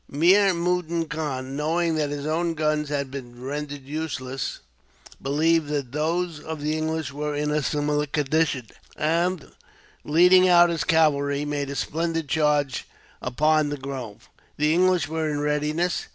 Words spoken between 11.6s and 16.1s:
a splendid charge down upon the grove. The English were in readiness.